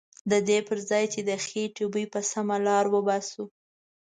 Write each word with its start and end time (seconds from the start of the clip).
ددې 0.31 0.57
پرځای 0.69 1.03
چې 1.13 1.19
د 1.29 1.31
خیټې 1.45 1.85
بوی 1.91 2.05
په 2.13 2.19
سمه 2.31 2.57
لاره 2.65 2.89
وباسو. 2.93 3.43